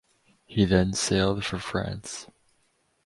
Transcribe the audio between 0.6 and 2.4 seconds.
then sailed for France.